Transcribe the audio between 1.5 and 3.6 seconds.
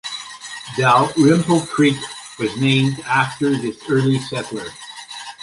Creek was named after